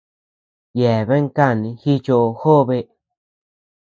[0.79, 2.77] Yeabean kanii jichoʼo jobe.